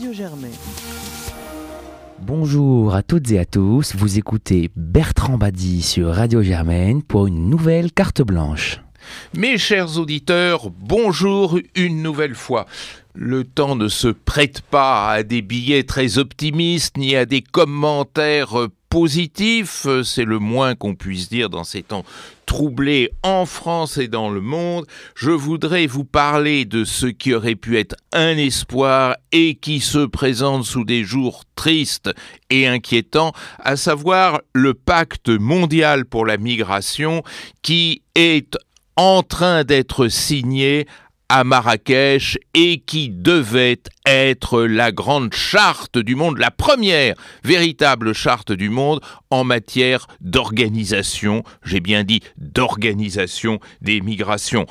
[0.00, 0.48] Radio Germain.
[2.20, 7.50] Bonjour à toutes et à tous, vous écoutez Bertrand Badi sur Radio Germaine pour une
[7.50, 8.80] nouvelle carte blanche.
[9.36, 12.64] Mes chers auditeurs, bonjour une nouvelle fois.
[13.14, 18.68] Le temps ne se prête pas à des billets très optimistes ni à des commentaires
[18.90, 22.04] positifs, c'est le moins qu'on puisse dire dans ces temps
[22.44, 24.84] troublés en France et dans le monde.
[25.14, 30.04] Je voudrais vous parler de ce qui aurait pu être un espoir et qui se
[30.04, 32.10] présente sous des jours tristes
[32.50, 37.22] et inquiétants, à savoir le pacte mondial pour la migration
[37.62, 38.58] qui est
[38.96, 40.88] en train d'être signé
[41.30, 48.50] à Marrakech et qui devait être la grande charte du monde, la première véritable charte
[48.50, 54.66] du monde en matière d'organisation, j'ai bien dit d'organisation des migrations.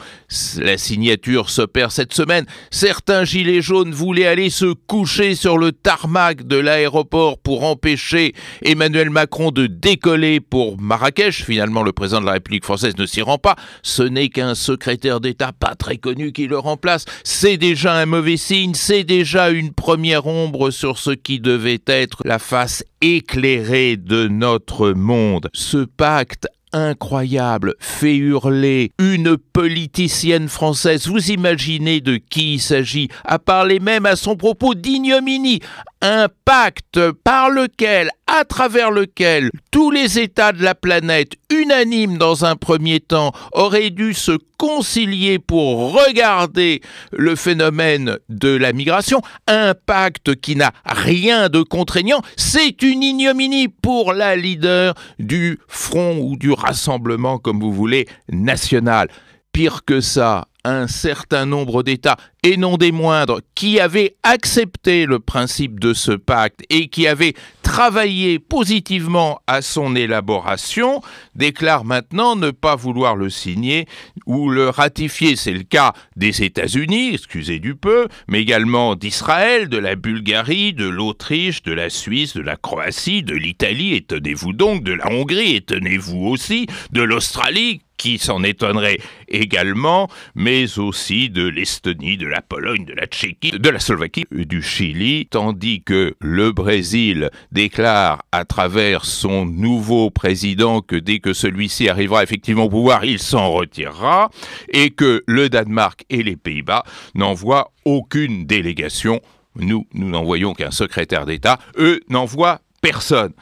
[0.57, 2.45] La signature s'opère cette semaine.
[2.71, 9.09] Certains gilets jaunes voulaient aller se coucher sur le tarmac de l'aéroport pour empêcher Emmanuel
[9.09, 11.45] Macron de décoller pour Marrakech.
[11.45, 13.55] Finalement, le président de la République française ne s'y rend pas.
[13.81, 17.05] Ce n'est qu'un secrétaire d'État pas très connu qui le remplace.
[17.23, 22.21] C'est déjà un mauvais signe, c'est déjà une première ombre sur ce qui devait être
[22.25, 25.49] la face éclairée de notre monde.
[25.53, 31.07] Ce pacte incroyable fait hurler une politicienne française.
[31.07, 35.61] Vous imaginez de qui il s'agit À parler même à son propos d'ignominie.
[36.01, 42.45] Un pacte par lequel, à travers lequel, tous les États de la planète, unanimes dans
[42.45, 49.21] un premier temps, auraient dû se concilier pour regarder le phénomène de la migration.
[49.47, 52.21] Un pacte qui n'a rien de contraignant.
[52.35, 59.07] C'est une ignominie pour la leader du front ou du rassemblement, comme vous voulez, national.
[59.51, 65.19] Pire que ça, un certain nombre d'États, et non des moindres, qui avaient accepté le
[65.19, 71.01] principe de ce pacte et qui avaient travaillé positivement à son élaboration,
[71.35, 73.85] déclarent maintenant ne pas vouloir le signer
[74.25, 75.35] ou le ratifier.
[75.35, 80.87] C'est le cas des États-Unis, excusez du peu, mais également d'Israël, de la Bulgarie, de
[80.87, 86.25] l'Autriche, de la Suisse, de la Croatie, de l'Italie, étonnez-vous donc, de la Hongrie, étonnez-vous
[86.25, 88.97] aussi, de l'Australie, qui s'en étonnerait
[89.27, 94.61] également, mais aussi de l'Estonie, de la Pologne, de la Tchéquie, de la Slovaquie, du
[94.61, 101.89] Chili, tandis que le Brésil déclare à travers son nouveau président que dès que celui-ci
[101.89, 104.29] arrivera effectivement au pouvoir, il s'en retirera,
[104.69, 106.83] et que le Danemark et les Pays-Bas
[107.15, 109.19] n'envoient aucune délégation.
[109.55, 111.59] Nous, nous n'envoyons qu'un secrétaire d'État.
[111.77, 113.33] Eux n'envoient personne.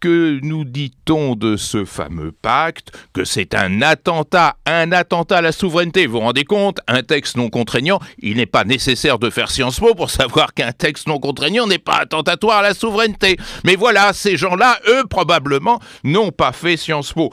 [0.00, 2.90] Que nous dit-on de ce fameux pacte?
[3.12, 6.06] Que c'est un attentat, un attentat à la souveraineté.
[6.06, 6.78] Vous vous rendez compte?
[6.88, 10.72] Un texte non contraignant, il n'est pas nécessaire de faire Sciences Po pour savoir qu'un
[10.72, 13.36] texte non contraignant n'est pas attentatoire à la souveraineté.
[13.64, 17.30] Mais voilà, ces gens-là, eux, probablement, n'ont pas fait Sciences Po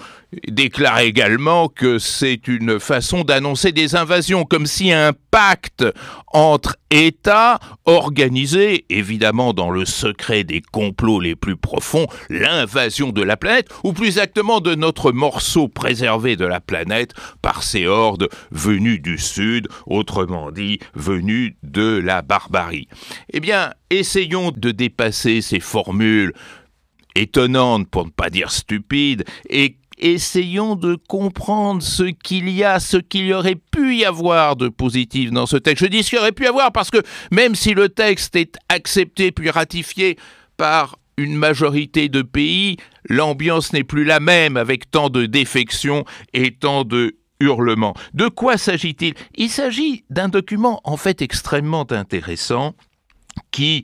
[0.48, 5.86] déclare également que c'est une façon d'annoncer des invasions, comme si un pacte
[6.28, 12.08] entre États organisait, évidemment dans le secret des complots les plus profonds,
[12.58, 17.64] l'invasion de la planète, ou plus exactement de notre morceau préservé de la planète par
[17.64, 22.88] ces hordes venues du Sud, autrement dit, venues de la barbarie.
[23.32, 26.34] Eh bien, essayons de dépasser ces formules
[27.16, 32.98] étonnantes, pour ne pas dire stupides, et essayons de comprendre ce qu'il y a, ce
[32.98, 35.84] qu'il y aurait pu y avoir de positif dans ce texte.
[35.84, 37.02] Je dis ce qu'il y aurait pu y avoir parce que
[37.32, 40.18] même si le texte est accepté puis ratifié
[40.56, 42.78] par une majorité de pays,
[43.10, 47.96] l'ambiance n'est plus la même avec tant de défections et tant de hurlements.
[48.14, 49.14] De quoi s'agit-il?
[49.36, 52.74] Il s'agit d'un document en fait extrêmement intéressant
[53.52, 53.84] qui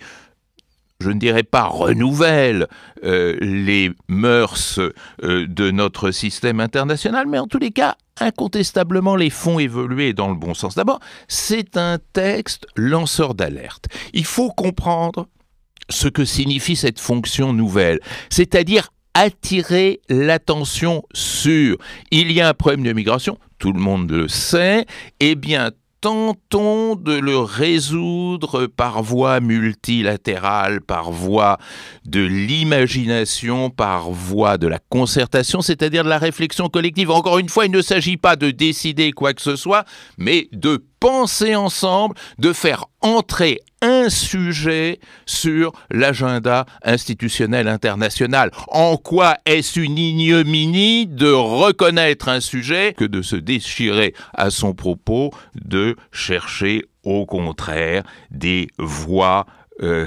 [1.00, 2.68] je ne dirais pas renouvelle
[3.04, 9.30] euh, les mœurs euh, de notre système international, mais en tous les cas, incontestablement, les
[9.30, 10.76] font évoluer dans le bon sens.
[10.76, 13.88] D'abord, c'est un texte lanceur d'alerte.
[14.14, 15.28] Il faut comprendre
[15.90, 18.00] ce que signifie cette fonction nouvelle,
[18.30, 21.78] c'est-à-dire attirer l'attention sur.
[22.12, 24.86] Il y a un problème de migration, tout le monde le sait,
[25.20, 25.72] eh bien
[26.04, 31.58] tentons de le résoudre par voie multilatérale, par voie
[32.06, 37.10] de l'imagination, par voie de la concertation, c'est-à-dire de la réflexion collective.
[37.10, 39.86] Encore une fois, il ne s'agit pas de décider quoi que ce soit,
[40.18, 48.52] mais de penser ensemble, de faire entrer un sujet sur l'agenda institutionnel international.
[48.70, 54.74] En quoi est-ce une ignominie de reconnaître un sujet que de se déchirer à son
[54.74, 59.46] propos, de chercher au contraire des voies
[59.82, 60.06] euh,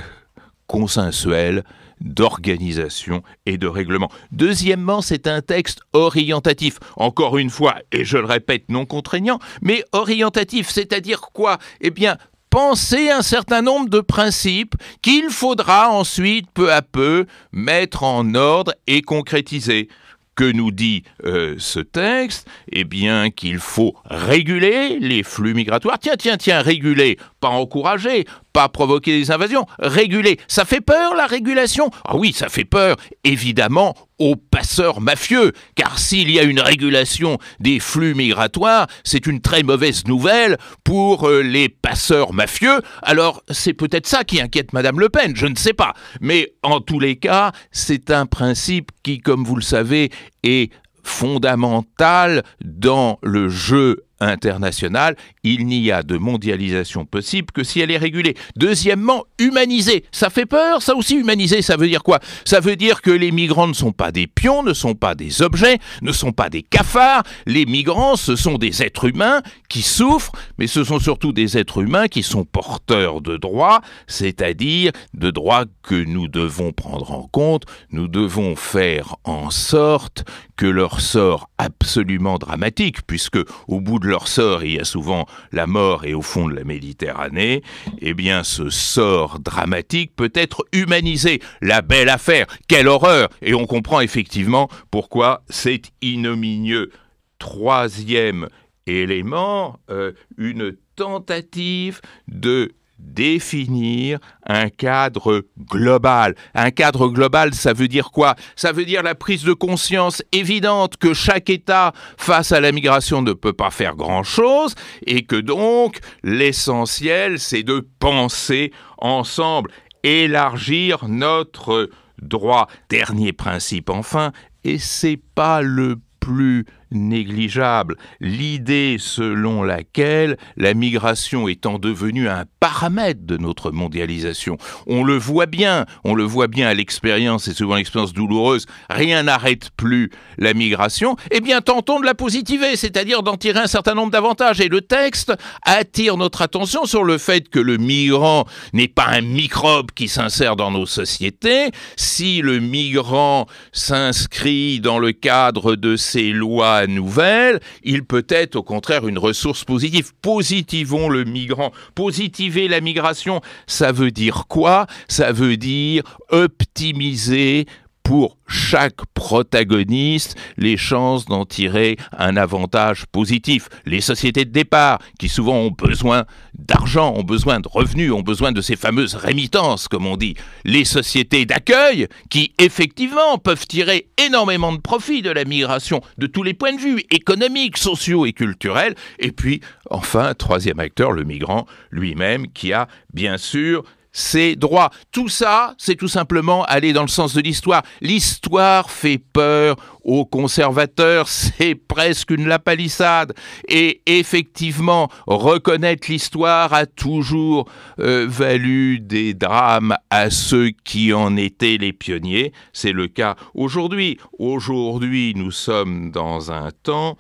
[0.67, 1.63] consensuelles
[2.01, 4.11] d'organisation et de règlement.
[4.33, 6.79] Deuxièmement, c'est un texte orientatif.
[6.97, 11.59] Encore une fois, et je le répète, non contraignant, mais orientatif, c'est-à-dire quoi?
[11.81, 12.17] Eh bien,
[12.51, 18.73] penser un certain nombre de principes qu'il faudra ensuite, peu à peu, mettre en ordre
[18.87, 19.89] et concrétiser
[20.35, 22.47] que nous dit euh, ce texte?
[22.71, 25.99] Eh bien qu'il faut réguler les flux migratoires.
[25.99, 28.27] Tiens, tiens, tiens, réguler, pas encourager,
[28.57, 30.41] pas provoquer des invasions, réguler.
[30.49, 31.91] Ça fait peur la régulation?
[32.07, 37.37] Ah oui, ça fait peur, évidemment, aux passeurs mafieux, car s'il y a une régulation
[37.61, 42.81] des flux migratoires, c'est une très mauvaise nouvelle pour euh, les passeurs mafieux.
[43.03, 45.93] Alors c'est peut-être ça qui inquiète Madame Le Pen, je ne sais pas.
[46.23, 50.11] Mais en tous les cas, c'est un principe qui, comme vous le savez,
[50.45, 57.91] est fondamental dans le jeu international, il n'y a de mondialisation possible que si elle
[57.91, 58.35] est régulée.
[58.57, 60.05] Deuxièmement, humaniser.
[60.13, 62.21] Ça fait peur, ça aussi, humaniser, ça veut dire quoi?
[62.45, 65.43] Ça veut dire que les migrants ne sont pas des pions, ne sont pas des
[65.43, 67.23] objets, ne sont pas des cafards.
[67.47, 71.83] Les migrants, ce sont des êtres humains qui souffrent, mais ce sont surtout des êtres
[71.83, 77.65] humains qui sont porteurs de droits, c'est-à-dire de droits que nous devons prendre en compte.
[77.91, 80.25] Nous devons faire en sorte
[80.57, 85.27] que leur sort absolument dramatique, puisque au bout de leur sort, il y a souvent
[85.53, 87.63] la mort et au fond de la Méditerranée,
[88.01, 91.41] eh bien ce sort dramatique peut être humanisé.
[91.61, 96.91] La belle affaire, quelle horreur Et on comprend effectivement pourquoi c'est ignominieux.
[97.39, 98.49] Troisième
[98.87, 106.35] élément, euh, une tentative de définir un cadre global.
[106.55, 108.35] Un cadre global, ça veut dire quoi?
[108.57, 113.23] Ça veut dire la prise de conscience évidente que chaque État face à la migration
[113.23, 114.75] ne peut pas faire grand-chose
[115.07, 119.71] et que donc l'essentiel, c'est de penser ensemble,
[120.03, 121.91] élargir notre
[122.21, 122.69] droit.
[122.89, 124.33] Dernier principe enfin,
[124.65, 127.97] et c'est pas le plus négligeable.
[128.21, 134.57] L'idée selon laquelle la migration étant devenue un paramètre de notre mondialisation,
[134.87, 139.25] on le voit bien, on le voit bien à l'expérience, et souvent l'expérience douloureuse, rien
[139.25, 143.95] n'arrête plus la migration, eh bien tentons de la positiver, c'est-à-dire d'en tirer un certain
[143.95, 144.61] nombre d'avantages.
[144.61, 149.23] Et le texte attire notre attention sur le fait que le migrant n'est pas un
[149.23, 151.71] microbe qui s'insère dans nos sociétés.
[151.97, 158.63] Si le migrant s'inscrit dans le cadre de ces lois nouvelle, il peut être au
[158.63, 160.13] contraire une ressource positive.
[160.21, 164.87] Positivons le migrant, positiver la migration, ça veut dire quoi?
[165.09, 167.67] Ça veut dire optimiser
[168.07, 173.69] pour chaque protagoniste les chances d'en tirer un avantage positif.
[173.85, 176.25] Les sociétés de départ, qui souvent ont besoin
[176.57, 180.37] d'argent, ont besoin de revenus, ont besoin de ces fameuses rémittances, comme on dit.
[180.65, 186.45] Les sociétés d'accueil, qui effectivement peuvent tirer énormément de profit de la migration, de tous
[186.45, 188.95] les points de vue, économiques, sociaux et culturels.
[189.19, 189.61] Et puis,
[189.91, 193.83] enfin, troisième acteur, le migrant lui-même, qui a bien sûr
[194.17, 194.91] ses droits.
[195.13, 197.83] Tout ça, c'est tout simplement aller dans le sens de l'histoire.
[198.01, 203.35] L'histoire fait peur aux conservateurs, c'est presque une lapalissade.
[203.69, 207.69] Et effectivement, reconnaître l'histoire a toujours
[208.01, 212.55] euh, valu des drames à ceux qui en étaient les pionniers.
[212.73, 214.19] C'est le cas aujourd'hui.
[214.39, 217.19] Aujourd'hui, nous sommes dans un temps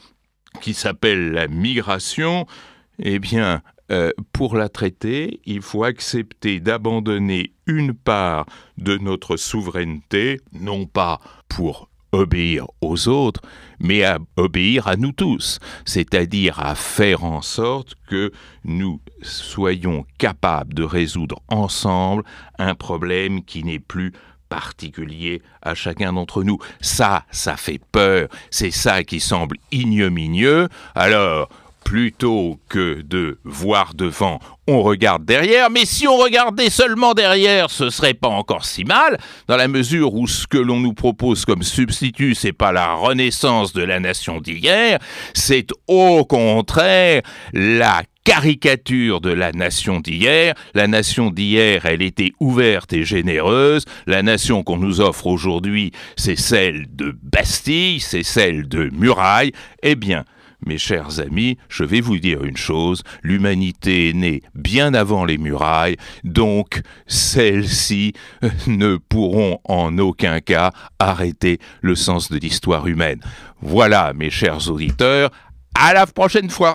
[0.62, 2.46] qui s'appelle la migration.
[2.98, 8.46] Eh bien, euh, pour la traiter, il faut accepter d'abandonner une part
[8.78, 13.40] de notre souveraineté, non pas pour obéir aux autres,
[13.78, 18.32] mais à obéir à nous tous, c'est-à-dire à faire en sorte que
[18.64, 22.24] nous soyons capables de résoudre ensemble
[22.58, 24.12] un problème qui n'est plus
[24.48, 26.58] particulier à chacun d'entre nous.
[26.80, 30.68] Ça, ça fait peur, c'est ça qui semble ignominieux.
[30.94, 31.48] Alors,
[31.86, 37.90] plutôt que de voir devant, on regarde derrière, mais si on regardait seulement derrière, ce
[37.90, 41.62] serait pas encore si mal, dans la mesure où ce que l'on nous propose comme
[41.62, 44.98] substitut, c'est pas la renaissance de la nation d'hier,
[45.32, 50.54] c'est au contraire la caricature de la nation d'hier.
[50.74, 53.84] La nation d'hier, elle était ouverte et généreuse.
[54.08, 59.52] La nation qu'on nous offre aujourd'hui, c'est celle de Bastille, c'est celle de Muraille.
[59.84, 60.24] Eh bien,
[60.64, 65.38] mes chers amis, je vais vous dire une chose, l'humanité est née bien avant les
[65.38, 73.20] murailles, donc celles-ci euh, ne pourront en aucun cas arrêter le sens de l'histoire humaine.
[73.60, 75.30] Voilà, mes chers auditeurs,
[75.75, 76.75] à la prochaine fois.